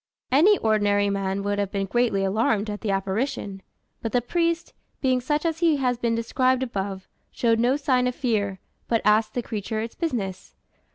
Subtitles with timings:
[0.31, 3.61] Any ordinary man would have been greatly alarmed at the apparition;
[4.01, 8.15] but the priest, being such as he has been described above, showed no sign of
[8.15, 10.55] fear, but asked the creature its business.